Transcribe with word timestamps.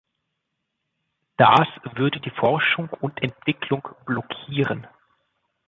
Das 1.37 1.67
würde 1.93 2.19
die 2.21 2.31
Forschung 2.31 2.89
und 3.01 3.21
Entwicklung 3.21 3.87
blockieren. 4.07 4.87